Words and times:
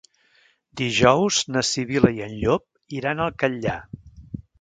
Dijous 0.79 1.41
na 1.55 1.63
Sibil·la 1.71 2.11
i 2.19 2.23
en 2.29 2.33
Llop 2.45 2.97
iran 3.01 3.21
al 3.27 3.35
Catllar. 3.45 3.77